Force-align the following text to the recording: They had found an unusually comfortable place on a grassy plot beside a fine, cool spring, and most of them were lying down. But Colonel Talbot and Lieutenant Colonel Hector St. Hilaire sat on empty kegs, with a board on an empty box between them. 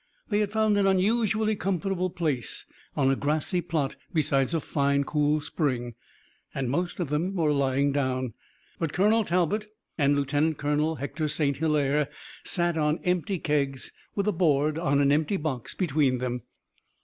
They 0.29 0.39
had 0.39 0.51
found 0.51 0.79
an 0.79 0.87
unusually 0.87 1.55
comfortable 1.55 2.09
place 2.09 2.65
on 2.97 3.11
a 3.11 3.15
grassy 3.15 3.61
plot 3.61 3.97
beside 4.11 4.51
a 4.51 4.59
fine, 4.59 5.03
cool 5.03 5.41
spring, 5.41 5.93
and 6.55 6.71
most 6.71 6.99
of 6.99 7.09
them 7.09 7.35
were 7.35 7.51
lying 7.53 7.91
down. 7.91 8.33
But 8.79 8.93
Colonel 8.93 9.23
Talbot 9.23 9.67
and 9.99 10.15
Lieutenant 10.15 10.57
Colonel 10.57 10.95
Hector 10.95 11.27
St. 11.27 11.57
Hilaire 11.57 12.09
sat 12.43 12.77
on 12.77 12.97
empty 13.03 13.37
kegs, 13.37 13.91
with 14.15 14.25
a 14.27 14.31
board 14.31 14.79
on 14.79 15.01
an 15.01 15.11
empty 15.11 15.37
box 15.37 15.75
between 15.75 16.17
them. 16.17 16.41